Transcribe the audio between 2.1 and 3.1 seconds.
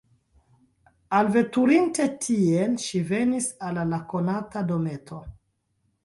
tien, ŝi